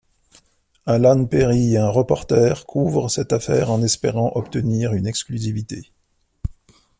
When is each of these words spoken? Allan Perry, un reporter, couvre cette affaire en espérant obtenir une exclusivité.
Allan 0.87 1.25
Perry, 1.27 1.77
un 1.77 1.89
reporter, 1.89 2.65
couvre 2.65 3.07
cette 3.07 3.33
affaire 3.33 3.69
en 3.69 3.83
espérant 3.83 4.31
obtenir 4.33 4.93
une 4.93 5.05
exclusivité. 5.05 5.91